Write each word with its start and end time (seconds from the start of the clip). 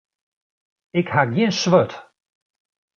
Ik 0.99 1.07
ha 1.13 1.23
gjin 1.33 1.53
swurd. 1.55 1.91